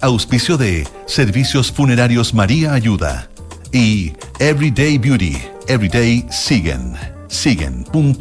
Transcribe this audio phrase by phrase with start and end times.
[0.00, 3.28] Auspicio de Servicios Funerarios María Ayuda
[3.72, 5.36] y Everyday Beauty,
[5.68, 6.94] Everyday Siguen,
[7.28, 8.20] siguen.cl.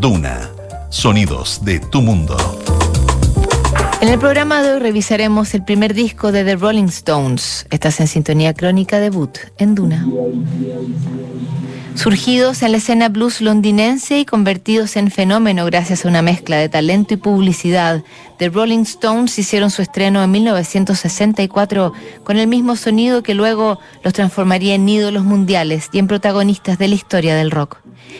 [0.00, 0.50] Duna,
[0.90, 2.36] sonidos de tu mundo.
[4.00, 7.66] En el programa de hoy revisaremos el primer disco de The Rolling Stones.
[7.70, 10.06] Estás en sintonía crónica debut en Duna.
[11.94, 16.68] Surgidos en la escena blues londinense y convertidos en fenómeno gracias a una mezcla de
[16.68, 18.02] talento y publicidad,
[18.38, 24.14] The Rolling Stones hicieron su estreno en 1964 con el mismo sonido que luego los
[24.14, 27.78] transformaría en ídolos mundiales y en protagonistas de la historia del rock.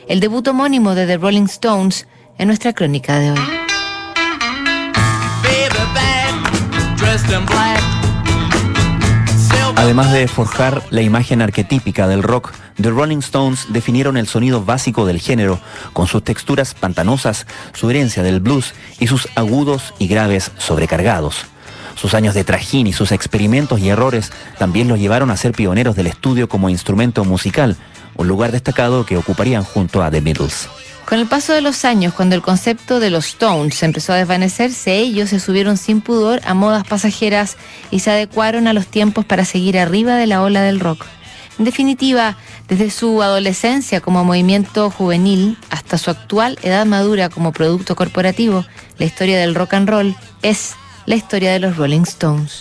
[0.09, 3.39] El debut homónimo de The Rolling Stones en nuestra crónica de hoy.
[9.79, 15.07] Además de forjar la imagen arquetípica del rock, The Rolling Stones definieron el sonido básico
[15.07, 15.61] del género,
[15.93, 21.47] con sus texturas pantanosas, su herencia del blues y sus agudos y graves sobrecargados.
[21.95, 25.95] Sus años de trajín y sus experimentos y errores también los llevaron a ser pioneros
[25.95, 27.77] del estudio como instrumento musical,
[28.17, 30.69] un lugar destacado que ocuparían junto a The Beatles.
[31.09, 34.99] Con el paso de los años, cuando el concepto de los Stones empezó a desvanecerse,
[34.99, 37.57] ellos se subieron sin pudor a modas pasajeras
[37.91, 41.07] y se adecuaron a los tiempos para seguir arriba de la ola del rock.
[41.59, 42.37] En definitiva,
[42.69, 48.67] desde su adolescencia como movimiento juvenil hasta su actual edad madura como producto corporativo,
[48.99, 50.75] la historia del rock and roll es
[51.07, 52.61] la historia de los Rolling Stones.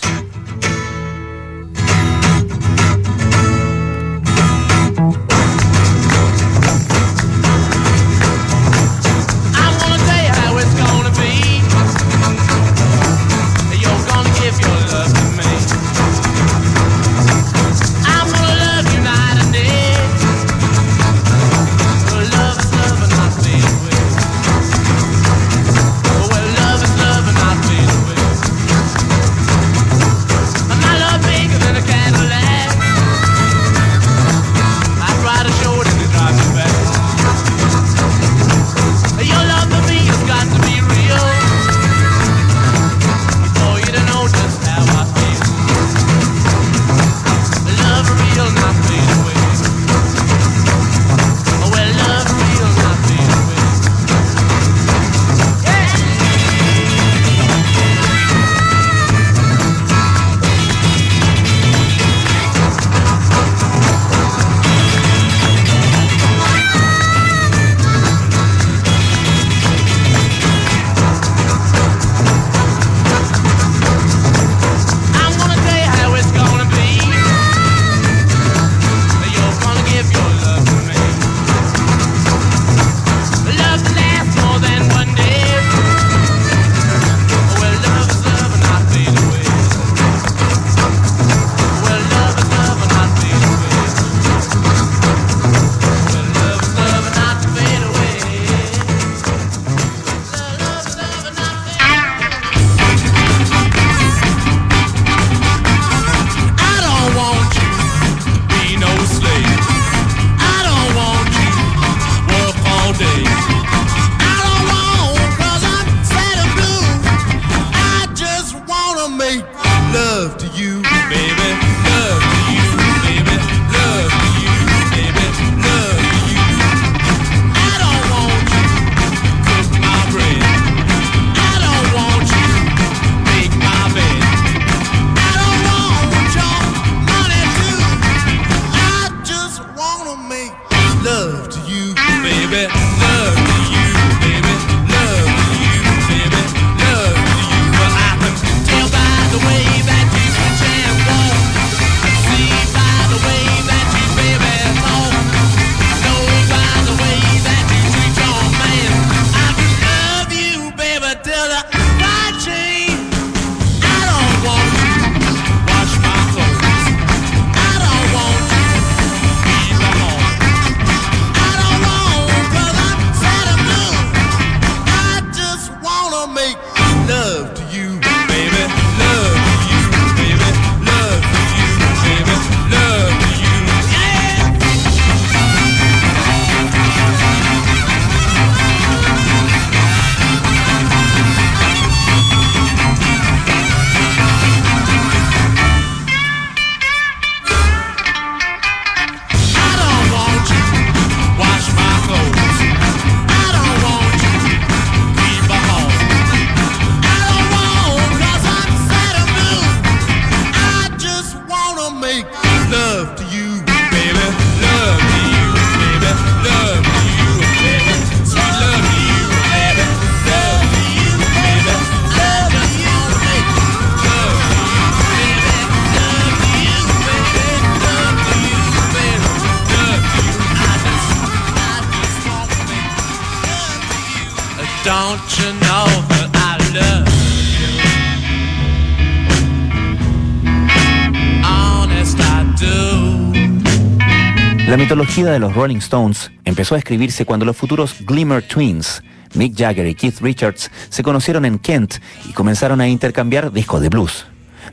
[244.68, 249.56] La mitología de los Rolling Stones empezó a escribirse cuando los futuros Glimmer Twins, Mick
[249.56, 251.94] Jagger y Keith Richards, se conocieron en Kent
[252.28, 254.26] y comenzaron a intercambiar discos de blues.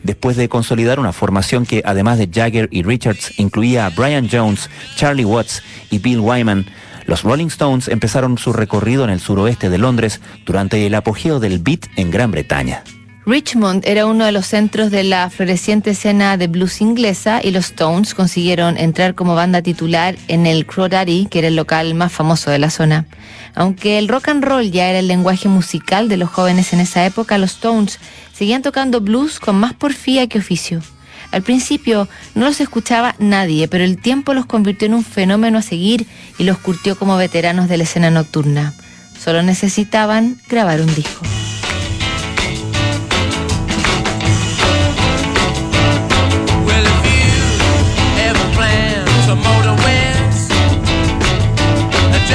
[0.03, 4.69] Después de consolidar una formación que, además de Jagger y Richards, incluía a Brian Jones,
[4.97, 6.65] Charlie Watts y Bill Wyman,
[7.06, 11.59] los Rolling Stones empezaron su recorrido en el suroeste de Londres durante el apogeo del
[11.59, 12.83] beat en Gran Bretaña.
[13.27, 17.66] Richmond era uno de los centros de la floreciente escena de blues inglesa y los
[17.66, 22.51] Stones consiguieron entrar como banda titular en el Crawdaddy, que era el local más famoso
[22.51, 23.07] de la zona.
[23.56, 27.04] Aunque el rock and roll ya era el lenguaje musical de los jóvenes en esa
[27.04, 28.00] época, los Stones
[28.31, 30.83] seguían tocando blues con más porfía que oficio.
[31.31, 35.63] Al principio no los escuchaba nadie, pero el tiempo los convirtió en un fenómeno a
[35.63, 36.06] seguir
[36.38, 38.75] y los curtió como veteranos de la escena nocturna.
[39.19, 41.25] Solo necesitaban grabar un disco.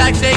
[0.01, 0.30] like they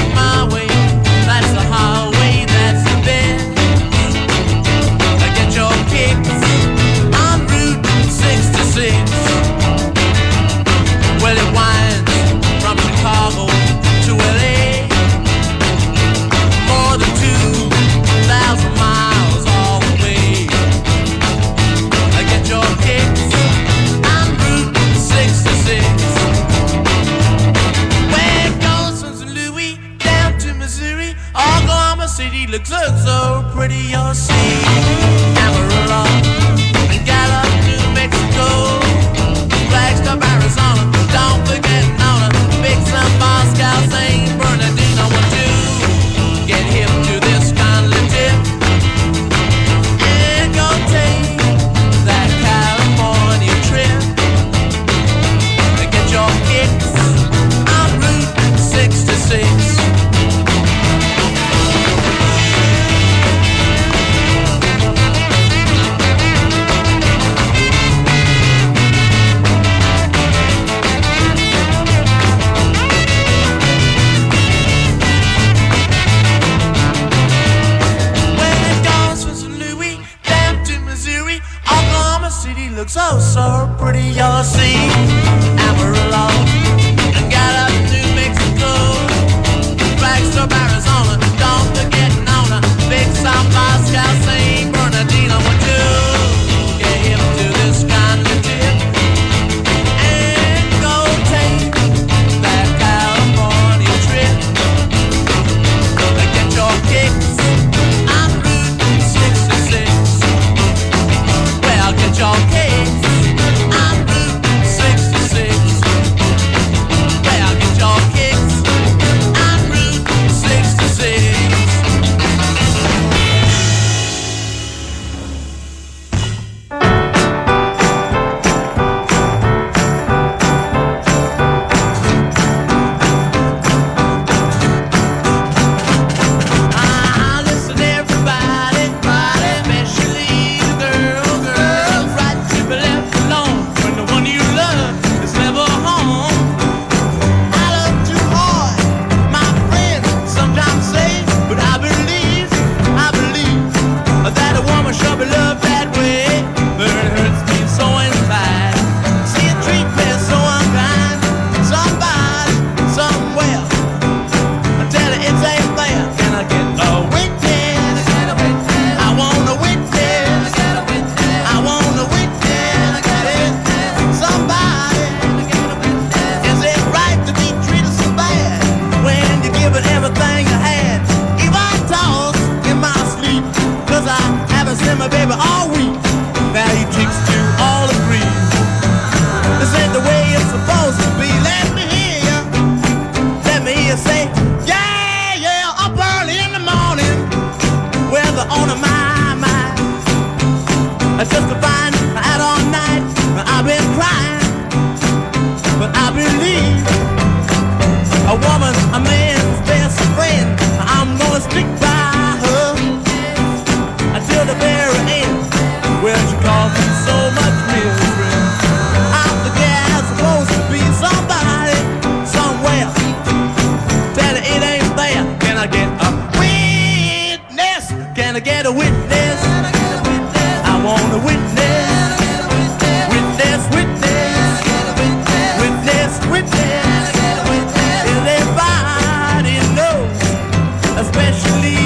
[241.25, 241.84] when she.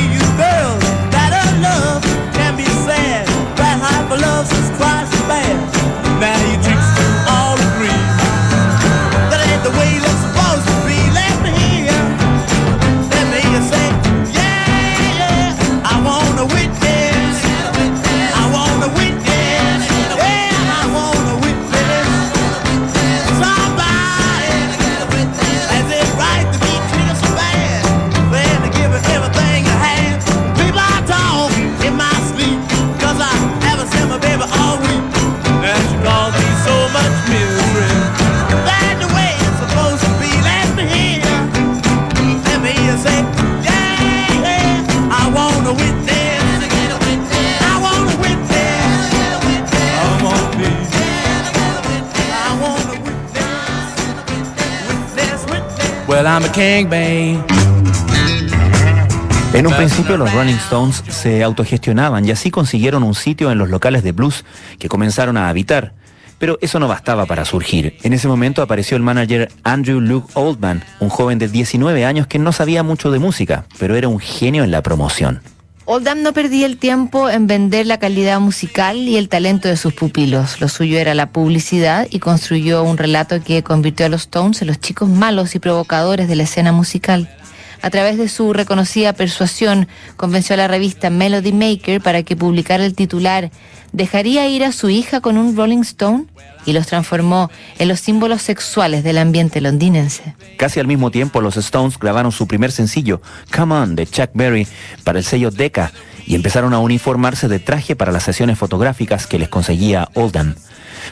[59.53, 63.69] En un principio los Rolling Stones se autogestionaban y así consiguieron un sitio en los
[63.69, 64.43] locales de blues
[64.79, 65.93] que comenzaron a habitar.
[66.39, 67.95] Pero eso no bastaba para surgir.
[68.01, 72.39] En ese momento apareció el manager Andrew Luke Oldman, un joven de 19 años que
[72.39, 75.41] no sabía mucho de música, pero era un genio en la promoción.
[75.91, 79.91] Oldham no perdía el tiempo en vender la calidad musical y el talento de sus
[79.91, 80.61] pupilos.
[80.61, 84.67] Lo suyo era la publicidad y construyó un relato que convirtió a los Stones en
[84.67, 87.27] los chicos malos y provocadores de la escena musical.
[87.81, 92.85] A través de su reconocida persuasión, convenció a la revista Melody Maker para que publicara
[92.85, 93.51] el titular
[93.91, 96.25] ¿Dejaría ir a su hija con un Rolling Stone?
[96.65, 100.35] y los transformó en los símbolos sexuales del ambiente londinense.
[100.57, 103.21] Casi al mismo tiempo, los Stones grabaron su primer sencillo,
[103.55, 104.67] Come On, de Chuck Berry,
[105.03, 105.91] para el sello Decca,
[106.27, 110.55] y empezaron a uniformarse de traje para las sesiones fotográficas que les conseguía Oldham.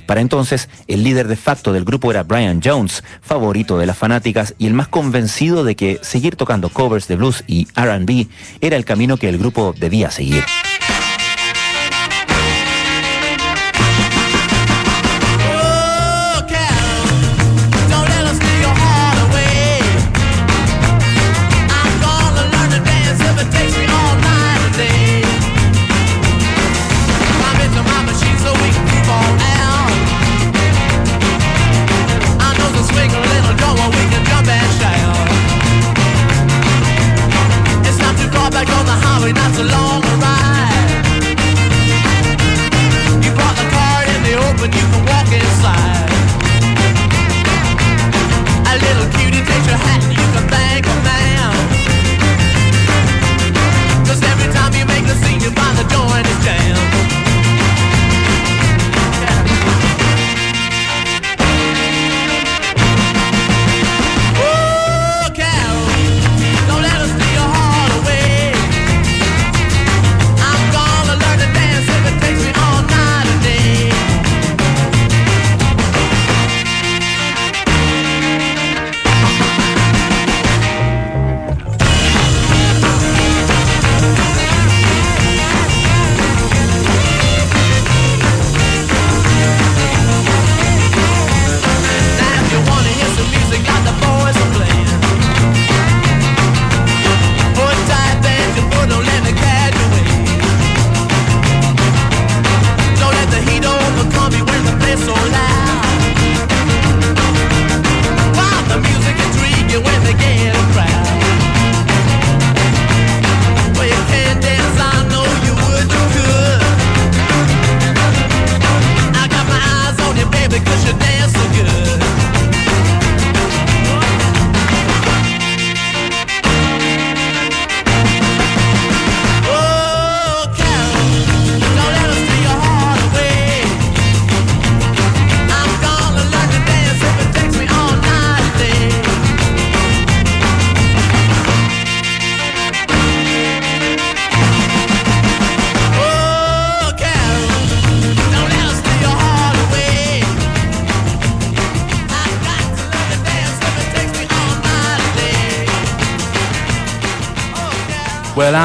[0.07, 4.55] Para entonces, el líder de facto del grupo era Brian Jones, favorito de las fanáticas
[4.57, 8.27] y el más convencido de que seguir tocando covers de blues y RB
[8.61, 10.43] era el camino que el grupo debía seguir.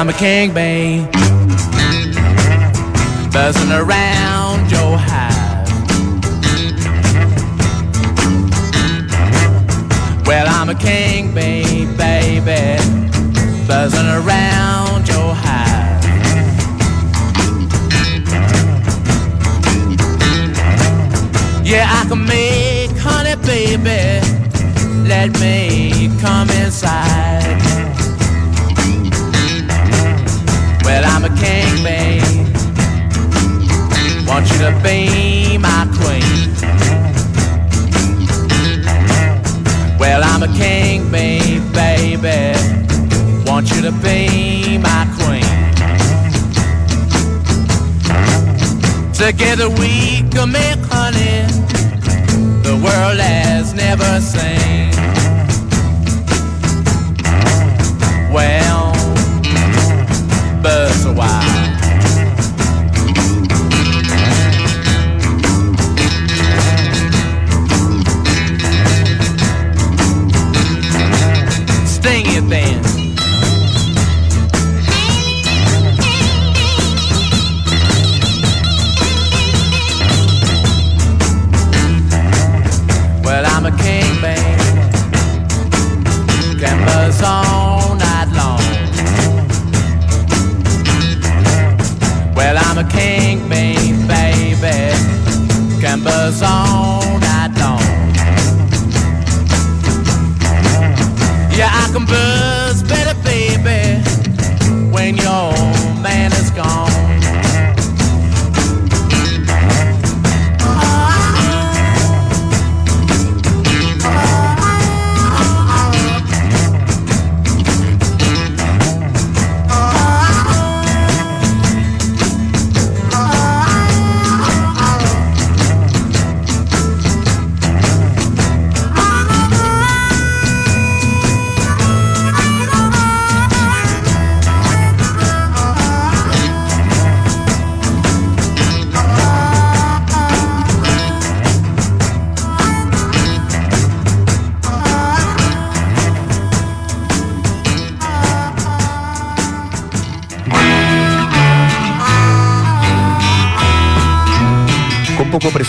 [0.03, 1.05] I'm a king bee
[3.31, 5.69] buzzing around your hive.
[10.27, 12.83] Well, I'm a king bee, baby,
[13.65, 16.03] buzzing around your hive.
[21.65, 24.19] Yeah, I can make honey, baby.
[25.07, 27.72] Let me come inside.
[31.23, 32.21] I'm a king, babe.
[34.27, 36.51] Want you to be my queen.
[39.97, 42.59] Well, I'm a king, babe, baby.
[43.45, 45.47] Want you to be my queen.
[49.13, 51.47] Together we can make honey
[52.63, 54.91] the world has never seen.
[58.33, 58.82] Well,
[60.63, 61.72] buzz a while.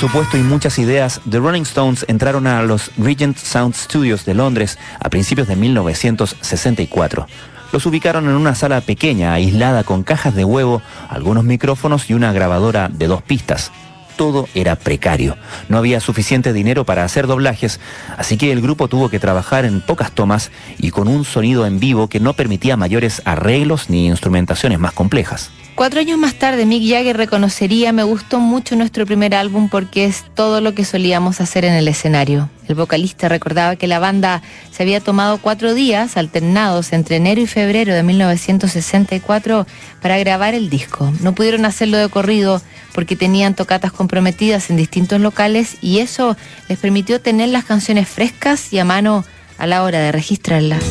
[0.04, 4.78] Presupuesto y muchas ideas, The Rolling Stones entraron a los Regent Sound Studios de Londres
[5.00, 7.26] a principios de 1964.
[7.72, 12.34] Los ubicaron en una sala pequeña, aislada con cajas de huevo, algunos micrófonos y una
[12.34, 13.72] grabadora de dos pistas.
[14.16, 15.38] Todo era precario.
[15.70, 17.80] No había suficiente dinero para hacer doblajes,
[18.18, 21.80] así que el grupo tuvo que trabajar en pocas tomas y con un sonido en
[21.80, 25.50] vivo que no permitía mayores arreglos ni instrumentaciones más complejas.
[25.74, 30.24] Cuatro años más tarde, Mick Jagger reconocería, me gustó mucho nuestro primer álbum porque es
[30.36, 32.48] todo lo que solíamos hacer en el escenario.
[32.68, 37.48] El vocalista recordaba que la banda se había tomado cuatro días alternados entre enero y
[37.48, 39.66] febrero de 1964
[40.00, 41.12] para grabar el disco.
[41.20, 42.62] No pudieron hacerlo de corrido
[42.94, 46.36] porque tenían tocatas comprometidas en distintos locales y eso
[46.68, 49.24] les permitió tener las canciones frescas y a mano
[49.58, 50.84] a la hora de registrarlas.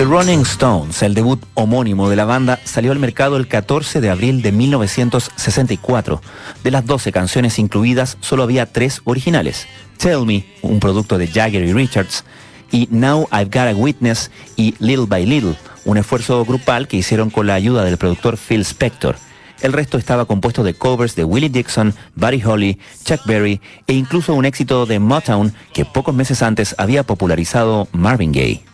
[0.00, 4.08] The Rolling Stones, el debut homónimo de la banda, salió al mercado el 14 de
[4.08, 6.22] abril de 1964.
[6.64, 9.66] De las 12 canciones incluidas, solo había tres originales.
[9.98, 12.24] Tell Me, un producto de Jagger y Richards,
[12.72, 17.28] y Now I've Got a Witness y Little by Little, un esfuerzo grupal que hicieron
[17.28, 19.16] con la ayuda del productor Phil Spector.
[19.60, 24.32] El resto estaba compuesto de covers de Willie Dixon, Buddy Holly, Chuck Berry e incluso
[24.32, 28.69] un éxito de Motown que pocos meses antes había popularizado Marvin Gaye.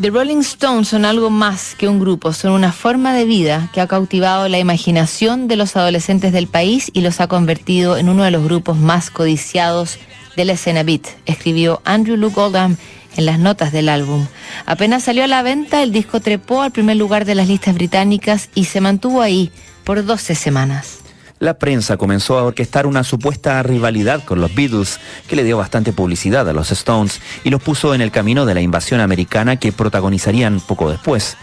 [0.00, 3.80] The Rolling Stones son algo más que un grupo, son una forma de vida que
[3.80, 8.24] ha cautivado la imaginación de los adolescentes del país y los ha convertido en uno
[8.24, 9.98] de los grupos más codiciados
[10.34, 12.76] de la escena beat, escribió Andrew Luke Oldham
[13.16, 14.26] en las notas del álbum.
[14.66, 18.50] Apenas salió a la venta, el disco trepó al primer lugar de las listas británicas
[18.56, 19.52] y se mantuvo ahí
[19.84, 21.03] por 12 semanas.
[21.38, 25.92] La prensa comenzó a orquestar una supuesta rivalidad con los Beatles, que le dio bastante
[25.92, 29.72] publicidad a los Stones y los puso en el camino de la invasión americana que
[29.72, 31.36] protagonizarían poco después.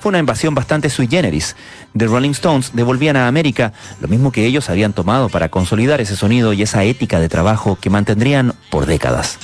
[0.00, 1.56] Fue una invasión bastante sui generis.
[1.96, 6.16] The Rolling Stones devolvían a América lo mismo que ellos habían tomado para consolidar ese
[6.16, 9.38] sonido y esa ética de trabajo que mantendrían por décadas.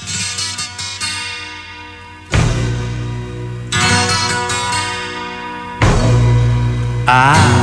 [7.07, 7.53] want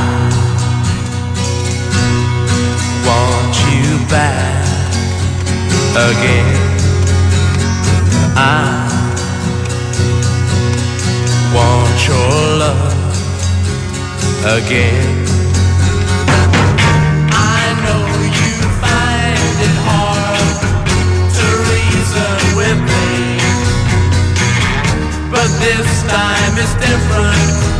[4.12, 4.66] back
[5.96, 6.56] again.
[8.36, 8.90] I
[11.56, 13.16] want your love
[14.58, 15.26] again.
[17.32, 18.04] I know
[18.38, 20.60] you find it hard
[21.38, 23.40] to reason with me,
[25.32, 27.71] but this time is different.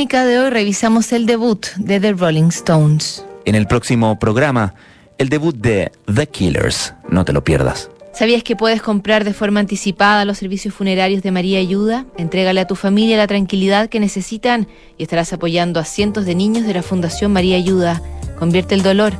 [0.00, 3.22] Crónica de hoy revisamos el debut de The Rolling Stones.
[3.44, 4.72] En el próximo programa,
[5.18, 6.94] el debut de The Killers.
[7.10, 7.90] No te lo pierdas.
[8.14, 12.06] ¿Sabías que puedes comprar de forma anticipada los servicios funerarios de María Ayuda?
[12.16, 16.64] Entrégale a tu familia la tranquilidad que necesitan y estarás apoyando a cientos de niños
[16.64, 18.00] de la Fundación María Ayuda.
[18.38, 19.12] Convierte el dolor